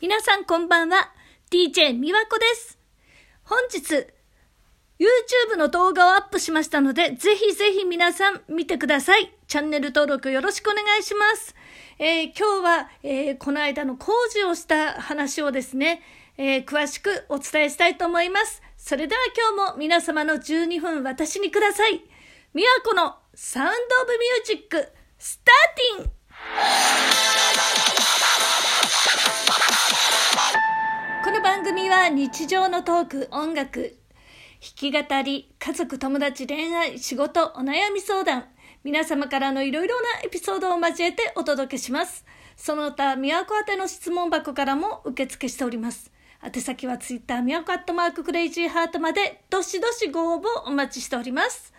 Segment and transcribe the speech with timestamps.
[0.00, 1.12] 皆さんこんばんは。
[1.50, 2.78] DJ みわこです。
[3.42, 4.06] 本日、
[4.96, 9.34] YouTube の動画をアップしましたので、ぜひぜひ皆さん見てください。
[9.48, 11.56] チャンネル登録よろしくお願いします。
[11.98, 16.00] えー、今日は、えー、この間の工事をした話をですね、
[16.36, 18.62] えー、詳しくお伝えしたいと思います。
[18.76, 19.20] それでは
[19.56, 22.04] 今日も皆様の12分私にください。
[22.54, 27.97] みわこのサウンドオブミュージック、スターティン
[31.48, 33.96] 番組は日常のトーク、音楽、
[34.60, 38.44] 弾き語り、家族、友達、恋愛、仕事、お悩み相談、
[38.84, 42.26] 皆様からのいろいろなエピソードを交えてお届けします。
[42.54, 46.12] その他、宮古宛ての質問箱からも受付しております。
[46.44, 51.72] 宛先はツイッター、宮古アットマーククレイジーハートまで、どしどしご応募お待ちしております。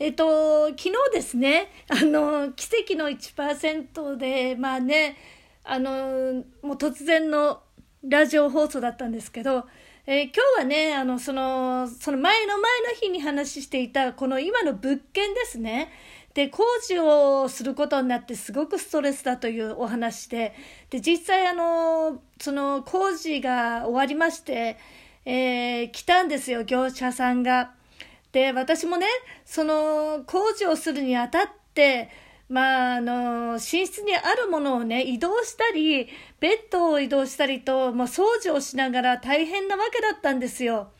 [0.00, 5.16] えっと、昨日ですね、あの、奇跡の1%で、まあね、
[5.62, 7.62] あの、もう突然の
[8.06, 9.64] ラジオ放送だったんですけど、
[10.06, 15.90] えー、今日はね、あの、その、その前の前の日に話していた、この今の物件ですね。
[16.34, 20.54] で、工事をすることになってすごくストレスだというお話で、
[20.90, 24.76] で、実際あの、その工事が終わりまして、
[25.24, 27.72] えー、来たんですよ、業者さんが。
[28.32, 29.06] で、私もね、
[29.46, 32.10] その工事をするにあたって、
[32.48, 36.08] まあ、あの、寝室にあるものをね、移動したり、
[36.40, 40.92] ベッドを移動したりと、まあ、掃除をしながら大変なわけだったんですよ。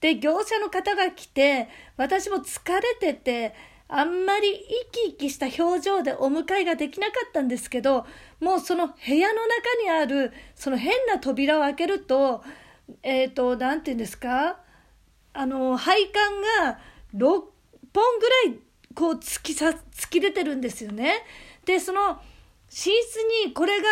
[0.00, 3.54] で、業者の方が来て、私も疲れてて、
[3.88, 8.06] あんまり生き生きした表情でお迎えができなかったんですけど、
[8.40, 12.42] もうその部屋の中にある、その変な扉を開けると、
[13.02, 14.60] えっ、ー、と、なんて言うんですか？
[15.32, 16.78] あの、配管が
[17.14, 17.20] 6
[17.94, 18.58] 本ぐらい
[18.94, 21.24] こう突きさ、突き出てるんですよね。
[21.64, 22.20] で、その寝
[22.70, 22.90] 室
[23.46, 23.88] にこれが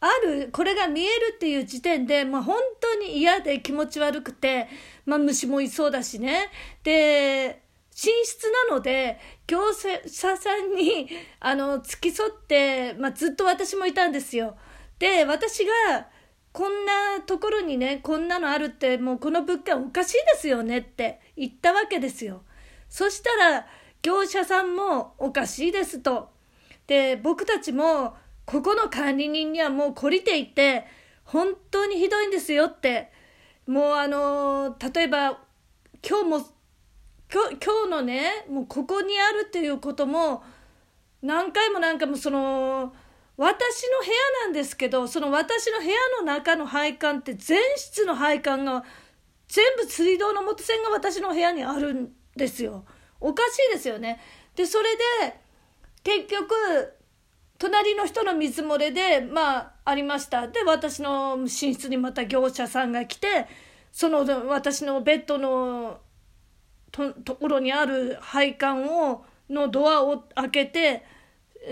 [0.00, 4.68] ある、これが見えるっていう時点で、まあ本当に嫌で気持ち悪くて、
[5.06, 6.50] まあ虫もいそうだしね。
[6.84, 9.18] で、寝室なので、
[9.48, 11.08] 業者さんに、
[11.40, 14.56] あの、付き添って、まあずっと私もいたんですよ。
[14.98, 16.06] で、私が、
[16.52, 22.42] こんなところにね、こんなのあるって、もうこの物件おかしいですよねって言ったわけですよ。
[22.88, 23.66] そしたら、
[24.02, 26.30] 業者さんもおかしいですと。
[26.86, 30.86] で、僕たちも、ここの管理人にはもう懲りていて、
[31.24, 33.12] 本当にひどいんですよって。
[33.66, 35.38] もうあの例えば、
[36.08, 36.38] 今日も、
[37.30, 40.42] 今日今日のね、もうここにあるっていうことも、
[41.20, 42.94] 何回も何回もその、
[43.36, 44.12] 私の部屋
[44.46, 48.84] なんですけど、その私の部屋の中の配管って全室の配管が
[49.48, 52.84] 全部水道の元栓が私の部屋にあるんですよ。
[53.20, 54.20] おかしいですよね。
[54.54, 55.38] で、それで
[56.04, 56.54] 結局、
[57.58, 60.46] 隣の人の水漏れで、まあ、ありました。
[60.48, 63.46] で、私の寝室にまた業者さんが来て、
[63.90, 66.00] その私のベッドの
[66.92, 71.04] とところにある配管を、のドアを開けて、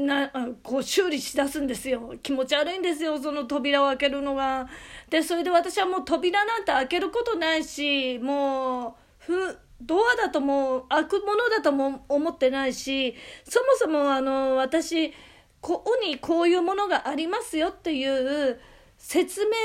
[0.00, 0.30] な
[0.62, 4.68] こう修理しだすんですよ気持ち悪いんですよその扉を開けるのが
[5.10, 15.12] でそれで私はもう扉なんて開けることないしもうふドアだともう開くものだとも思ってないしそもそもあの私
[15.60, 18.60] ここにこういうものがありますよっていう
[18.98, 19.56] 説明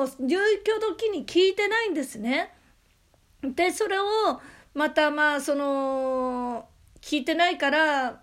[0.00, 2.52] を入居時に聞いてないんですね。
[3.42, 4.04] でそれを
[4.74, 6.68] またまあその
[7.00, 8.20] 聞いてないから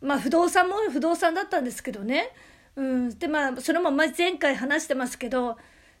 [0.00, 2.30] まあ不動産も不動産だったんですけどね。
[2.76, 5.56] うん、でまあそれも前回話してますけど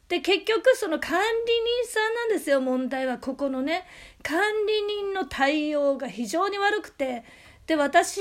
[0.08, 3.84] で結局その管理人さんなんですよ問題はここのね。
[4.22, 7.24] 管理人の対応が非常に悪くて。
[7.66, 8.20] で私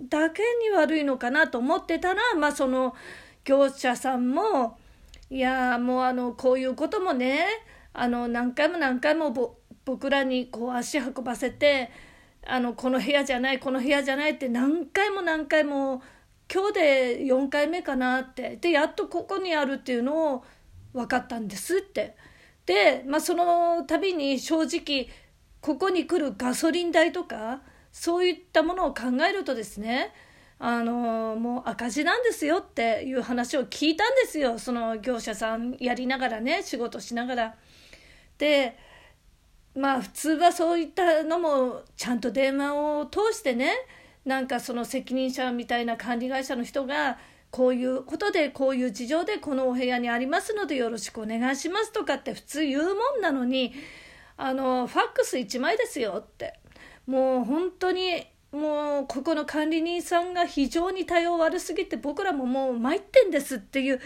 [0.00, 2.96] だけに悪いのかなと思ってたらまあその
[3.44, 4.76] 業者さんも
[5.30, 7.46] いやもうあのこういうこともね
[7.92, 11.92] あの何回も何回も僕らにこう足運ばせて
[12.44, 16.02] あのこの部屋じゃないこの部屋じゃないって何回も何回も
[16.52, 18.56] 今日で4回目かなって。
[18.56, 20.44] でやっとここにあるっていうのを
[20.92, 22.16] 分かったんですって
[22.66, 25.08] で、まあ、その度に正直
[25.60, 27.62] ここに来るガソリン代とか
[27.92, 30.12] そういったものを考えるとですね
[30.58, 37.54] あのもう赤字なんですよっていう話を聞いたんですよその業者さんやりながらね仕事しながら。
[38.38, 38.76] で
[39.74, 43.72] まあ普通はそういったのもちゃんと電話を通してね
[44.24, 47.18] なんかその責任者みたいな管理会社の人が
[47.52, 53.72] こういうことでこういう事情でこのお部屋にありますのでよろしくお願いしますとかって普通言うもんなのに
[54.36, 56.58] あのファックス1枚ですよって
[57.06, 64.00] もう本当にもうここの管理人さんが非常に対応悪すぎて僕らももう参ってんですっていう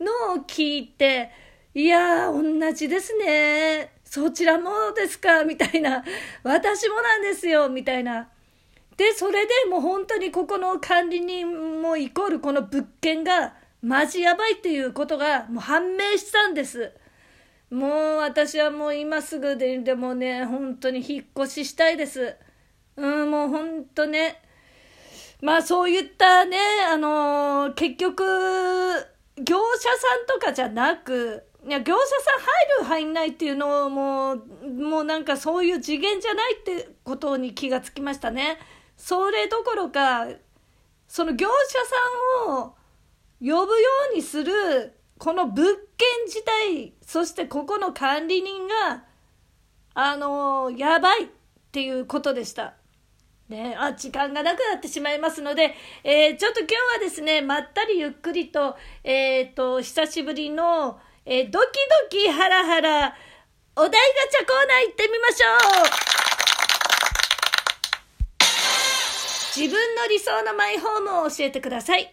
[0.00, 1.30] のを聞いて、
[1.74, 3.92] いやー、同じですね。
[4.04, 5.44] そちらもですか？
[5.44, 6.02] みたいな。
[6.42, 8.28] 私もなんですよみたいな。
[8.96, 16.92] で、それでもう本当にここの管理人もイコールこの物件がマジやばいっていうことがもう判明したんです。
[17.70, 22.36] もう私はもう今すぐででもね、本当に引っ越ししたいです。
[22.96, 24.42] うん、もう本当ね。
[25.40, 26.58] まあそういったね、
[26.92, 28.22] あのー、結局、
[29.42, 34.36] 業者さんとかじゃなく、いや、業者さん入る入んないっていうのをもう、
[34.68, 38.58] もうなんかそういう次元じゃないってことに気がつきましたね。
[39.00, 40.28] それどころか、
[41.08, 41.78] その業者
[42.46, 42.74] さんを
[43.40, 43.66] 呼ぶよ
[44.12, 45.64] うにする、この物
[45.96, 49.04] 件自体、そしてここの管理人が、
[49.94, 51.28] あの、やばいっ
[51.72, 52.74] ていうことでした。
[53.48, 55.74] ね、あ、時間がなくなってしまいますので、
[56.04, 61.66] えー、ちょっと今日はですね、まったりゆっくりと、えっ、ー、と、久しぶりの、えー、ドキ
[62.10, 63.16] ドキハラハラ、
[63.76, 63.96] お題ガ
[64.30, 66.09] チャコーナー行ってみましょう
[69.60, 72.10] 自分の理想のマイホームを教えてください。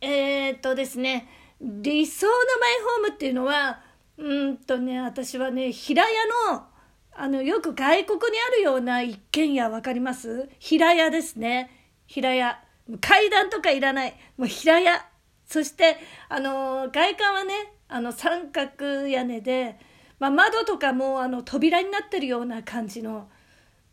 [0.00, 1.28] えっとですね、
[1.60, 3.82] 理想のマイホームっていうのは、
[4.16, 6.08] うんとね、私はね、平屋
[6.50, 6.64] の、
[7.12, 10.48] あの、よく外国にあるような一軒家わかります？
[10.58, 11.70] 平屋ですね。
[12.06, 12.58] 平屋。
[13.02, 14.14] 階段とかいらない。
[14.38, 15.06] もう平屋。
[15.44, 15.98] そして、
[16.30, 17.52] あの、外観はね、
[17.88, 19.78] あの、三角屋根で、
[20.18, 23.28] まあ、窓とかも、あの、扉になってるような感じの、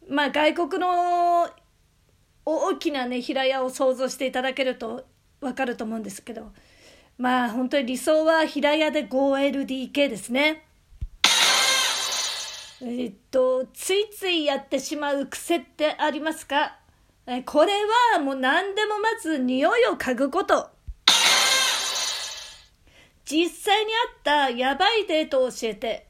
[0.08, 1.50] まあ、外国の
[2.46, 5.06] 大きなね、平屋を想像していただけると
[5.42, 6.52] わかると思うんですけど、
[7.18, 10.66] まあ、本当に理想は平屋で 5LDK ですね。
[12.82, 16.78] えっと、ついついやってしまう癖ってありますか？
[17.26, 17.72] えこれ
[18.14, 20.70] はもう何でもまず匂いを嗅ぐこと。
[23.26, 26.08] 実際にあったやばいデートを教えて。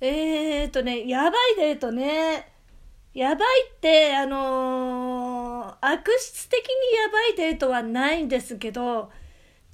[0.00, 2.52] えー、っとね、やばいデートね。
[3.14, 9.10] やばいって、あのー、悪質的にやばいデートはないんですけど、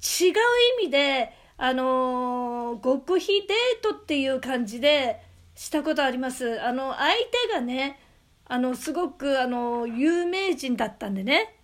[0.01, 0.33] 違う
[0.81, 5.21] 意味で、あのー、極秘デートっていう感じで、
[5.55, 6.61] したことあります。
[6.61, 7.11] あの相
[7.49, 7.99] 手がね
[8.45, 11.55] あのすごくあの有名人だったんでね。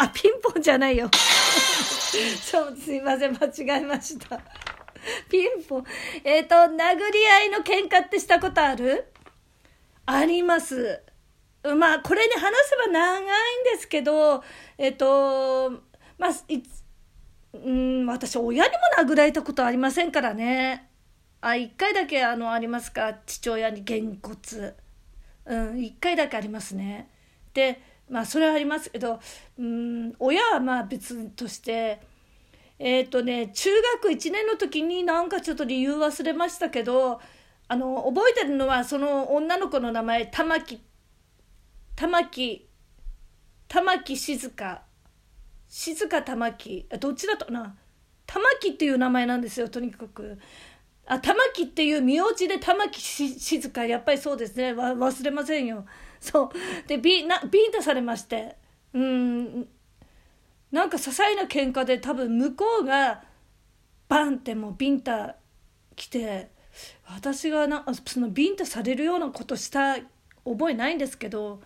[0.00, 1.10] あピンポンじゃないよ。
[2.40, 4.40] そうすいません間違えました。
[5.28, 5.84] ピンポン。
[6.24, 9.12] えっ、ー、と殴り合いの喧嘩ってしたことある？
[10.10, 11.02] あります。
[11.76, 14.42] まあこれね話せば長いんですけど
[14.78, 15.70] えっ、と
[16.16, 16.62] まあい
[17.52, 20.88] うん私親にも殴られたことありませんからね。
[21.42, 23.18] あ1回だけあのありますか？
[23.26, 24.74] 父親にげんこつ。
[25.44, 27.10] うん1回だけありますね。
[27.52, 29.20] でまあそれはありますけど
[29.58, 32.00] うん親はまあ別として
[32.78, 33.70] えっ、とね中
[34.02, 37.20] 学1年の時になんかちょっと理由忘れましたけど
[37.68, 40.80] あの覚えてるのはその女の子の名前玉木
[41.94, 42.68] 玉木
[43.68, 44.82] 玉木静香。
[45.68, 46.88] 静香玉木。
[46.98, 47.76] どっちだとな？
[48.26, 50.38] 玉木っていう名前なんですよとにかく。
[51.06, 53.84] あ玉木っていう名字で玉木静香。
[53.84, 54.72] やっぱりそうですね。
[54.72, 55.84] わ忘れませんよ。
[56.20, 56.88] そう。
[56.88, 58.56] でビなビンタされまして。
[58.94, 59.68] うん。
[60.70, 63.22] なんか些細な喧嘩で多分向こうが
[64.08, 65.36] バンってもうビンタ
[65.96, 66.50] 来て
[67.06, 69.96] 私がなそのビンタされるようなことした
[70.44, 71.60] 覚えないんですけど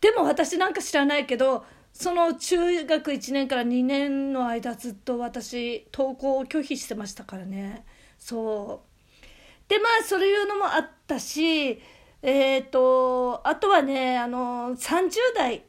[0.00, 7.84] でも私なんか知らないけどその中学1年から2年の間ずっと私登校を拒否してましたからね。
[8.18, 11.80] そうでまあそういうのもあったし
[12.22, 15.64] えっ、ー、とあとはねあの30代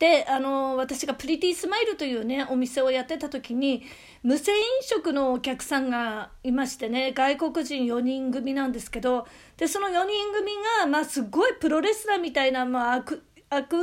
[0.00, 3.82] であの私がプリティスマイルというねお店をやってた時に
[4.22, 9.26] 無銭飲食のお客さんがいましてね外国人4人組なんですけど
[9.58, 13.74] でその4人組が、まあ、すごいプロレスラーみたいな、まあ、悪悪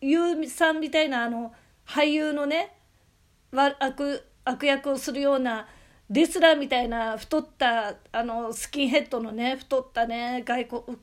[0.00, 1.52] 友さんみたいなあの
[1.86, 2.76] 俳優のね
[3.52, 5.68] 悪悪役をするような
[6.10, 10.98] レスラーみたいな太ったあのスキンヘッドのね太ったね外国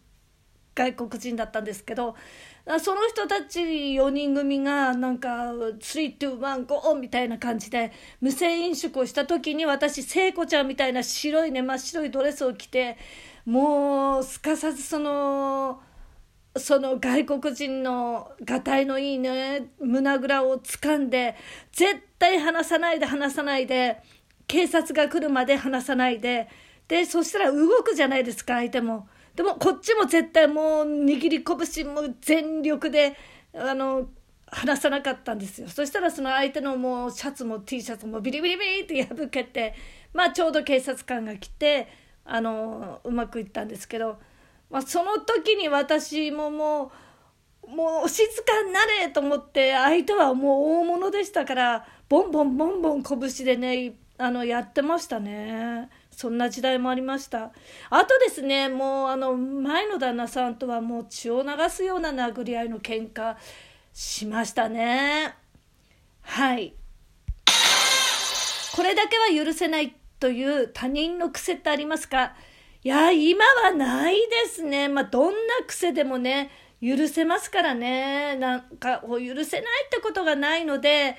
[0.74, 2.16] 外国人だったんですけど
[2.80, 5.52] その人たち4人組がなんか
[5.82, 12.98] 「321ゴー!」みたいな感じで無銭飲食をした時に私聖子ちゃんみたいな白いね真っ白いドレスを着て
[13.46, 15.82] もうすかさずその。
[16.58, 21.36] その外国人のがたいのいいね胸ぐらを掴んで
[21.72, 24.02] 絶対離さないで離さないで
[24.48, 26.50] 警察が来るまで離さないで
[26.90, 33.16] でそしたら動くじゃないですか相手もでもこっちも絶対もう握り拳も全力で
[33.54, 34.10] あの
[34.48, 39.74] 話さなかったんですよそしたらその相手のもうシャツも T シャツもビリビリビリって破けて
[40.14, 41.88] まあちょうど警察官が来て
[42.26, 44.20] あのうまくいったんですけど、
[44.70, 46.92] まあ、その時に私もも
[47.64, 55.90] うもう静かになれと思って相手はもう大物でしたからボンボンボンボン拳でねあのやってましたね。
[56.22, 57.52] そんな時代もありました。
[57.90, 63.38] あとですね、もうあの前の旦那さんとはもう血を流すような殴り合いの喧嘩
[63.92, 65.34] しましたね。
[66.22, 66.76] はい。
[68.76, 72.36] これだけは許せないという他人の癖ってありますか？
[72.84, 74.90] いや、今はないですね。
[74.90, 76.52] まあ、どんな癖でもね、
[76.84, 78.36] 許せますからね。
[78.36, 81.16] なんか、許せないってことがないので、例え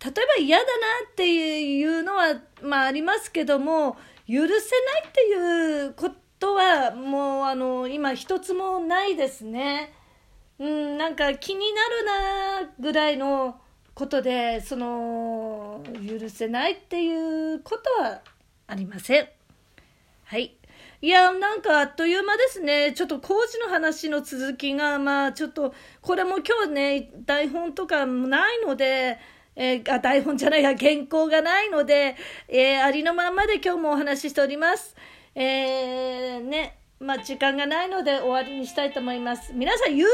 [0.00, 0.70] ば嫌だな
[1.10, 4.48] っていうのは、まあありますけども、許せない
[5.08, 9.92] っていうことは、もうあの、今一つもないですね。
[10.58, 11.82] うん、なんか気にな
[12.62, 13.60] るなぐらいの
[13.94, 18.20] ことでその許せないっていうことは
[18.66, 19.28] ありません。
[20.24, 20.56] はい。
[21.00, 22.92] いや、なんかあっという間ですね。
[22.92, 29.18] ちょっと工事の話の続きが、まあちょっと、これも今日ね、台本とかもないので、
[29.56, 32.16] えー、あ、台本じゃないや、原稿がないので、
[32.48, 34.96] えー、ありのままで今日もお話ししております。
[35.34, 39.52] えー、ね、まあ、時間がないので終わりにしたいと思います。
[39.52, 40.04] 皆さん YouTube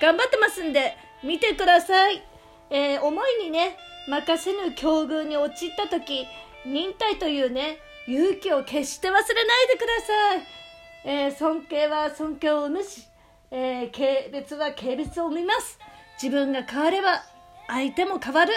[0.00, 2.22] 頑張ってますんで見てください。
[2.70, 3.76] えー、思いにね、
[4.08, 6.26] 任せぬ境遇に陥った時、
[6.66, 10.64] 忍耐というね、勇気を決して忘れないでください。
[11.06, 13.06] えー、尊敬は尊敬を生むし、
[13.50, 15.78] えー、軽蔑は軽蔑を生みます。
[16.22, 17.33] 自分が変われば
[17.68, 18.52] 相手も変わる。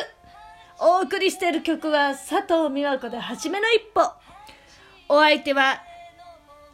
[0.80, 4.02] お送りしている曲は佐藤美和子で初めの一歩。
[5.10, 5.82] お相手は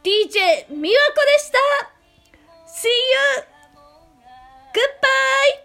[0.03, 1.57] DJ 美和子でした
[2.67, 3.53] !See you!
[4.73, 5.62] Goodbye!